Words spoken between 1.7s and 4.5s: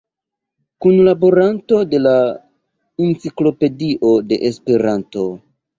de la Enciklopedio de